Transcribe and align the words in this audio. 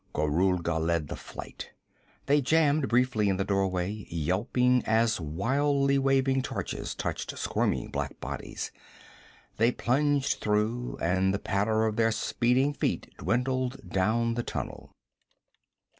Gorulga 0.15 0.79
led 0.79 1.09
the 1.09 1.15
flight. 1.15 1.69
They 2.25 2.41
jammed 2.41 2.87
briefly 2.89 3.29
in 3.29 3.37
the 3.37 3.43
doorway, 3.43 4.07
yelping 4.09 4.83
as 4.87 5.21
wildly 5.21 5.99
waving 5.99 6.41
torches 6.41 6.95
touched 6.95 7.37
squirming 7.37 7.91
black 7.91 8.19
bodies; 8.19 8.71
they 9.57 9.71
plunged 9.71 10.39
through, 10.39 10.97
and 10.99 11.35
the 11.35 11.37
patter 11.37 11.85
of 11.85 11.97
their 11.97 12.11
speeding 12.11 12.73
feet 12.73 13.13
dwindled 13.19 13.87
down 13.87 14.33
the 14.33 14.41
tunnel. 14.41 14.91